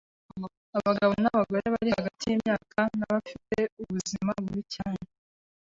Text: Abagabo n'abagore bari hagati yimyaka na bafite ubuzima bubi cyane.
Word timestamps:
Abagabo 0.77 1.13
n'abagore 1.21 1.65
bari 1.73 1.89
hagati 1.97 2.23
yimyaka 2.31 2.79
na 2.97 3.05
bafite 3.13 3.57
ubuzima 3.81 4.31
bubi 4.43 4.61
cyane. 4.75 5.03